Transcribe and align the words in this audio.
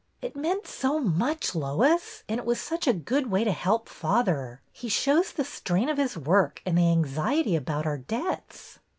"It 0.23 0.35
meant 0.35 0.65
so 0.65 0.97
much, 0.99 1.53
Lois. 1.53 2.23
It 2.27 2.43
was 2.43 2.59
such 2.59 2.87
a 2.87 2.91
good 2.91 3.29
way 3.29 3.43
to 3.43 3.51
help 3.51 3.87
father. 3.87 4.59
He 4.71 4.89
shows 4.89 5.31
the 5.31 5.43
strain 5.45 5.89
of 5.89 5.99
his 5.99 6.17
work 6.17 6.59
and 6.65 6.75
the 6.75 6.89
anxiety 6.89 7.55
about 7.55 7.85
our 7.85 7.99
debts." 7.99 8.79